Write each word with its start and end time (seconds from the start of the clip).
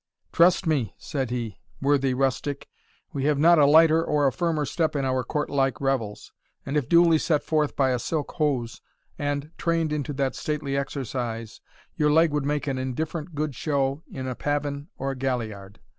"Trust 0.31 0.65
me," 0.65 0.95
said 0.97 1.29
he, 1.29 1.59
"worthy 1.79 2.15
rustic, 2.15 2.67
we 3.13 3.25
have 3.25 3.37
not 3.37 3.59
a 3.59 3.67
lighter 3.67 4.03
or 4.03 4.25
a 4.25 4.31
firmer 4.31 4.65
step 4.65 4.95
in 4.95 5.05
our 5.05 5.23
courtlike 5.23 5.79
revels, 5.79 6.31
and 6.65 6.75
if 6.75 6.89
duly 6.89 7.19
set 7.19 7.43
forth 7.43 7.75
by 7.75 7.91
a 7.91 7.99
silk 7.99 8.31
hose, 8.31 8.81
and 9.19 9.51
trained 9.59 9.93
unto 9.93 10.11
that 10.13 10.33
stately 10.33 10.75
exercise, 10.75 11.61
your 11.97 12.09
leg 12.11 12.31
would 12.31 12.45
make 12.45 12.65
an 12.65 12.79
indifferent 12.79 13.35
good 13.35 13.53
show 13.53 14.01
in 14.11 14.25
a 14.27 14.33
pavin 14.33 14.87
or 14.97 15.11
a 15.11 15.15
galliard. 15.15 15.79